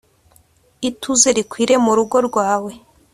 ituze 0.89 1.29
rikwire 1.37 1.75
mu 1.85 1.91
rugo 1.97 2.17
rwawe 2.27 2.71